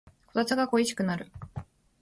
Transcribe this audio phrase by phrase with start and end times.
[0.29, 1.31] こたつが恋しくなる